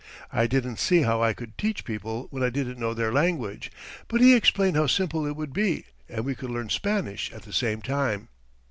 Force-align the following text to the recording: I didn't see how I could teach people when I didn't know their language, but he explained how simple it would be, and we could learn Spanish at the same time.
I 0.33 0.47
didn't 0.47 0.79
see 0.79 1.03
how 1.03 1.21
I 1.21 1.33
could 1.33 1.59
teach 1.59 1.85
people 1.85 2.25
when 2.31 2.41
I 2.41 2.49
didn't 2.49 2.79
know 2.79 2.95
their 2.95 3.13
language, 3.13 3.71
but 4.07 4.19
he 4.19 4.33
explained 4.33 4.75
how 4.75 4.87
simple 4.87 5.27
it 5.27 5.35
would 5.35 5.53
be, 5.53 5.85
and 6.09 6.25
we 6.25 6.33
could 6.33 6.49
learn 6.49 6.69
Spanish 6.71 7.31
at 7.31 7.43
the 7.43 7.53
same 7.53 7.83
time. 7.83 8.29